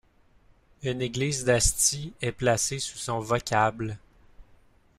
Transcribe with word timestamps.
Une 0.81 0.99
église 0.99 1.43
d'Asti 1.45 2.11
est 2.23 2.31
placée 2.31 2.79
sous 2.79 2.97
son 2.97 3.19
vocable. 3.19 3.99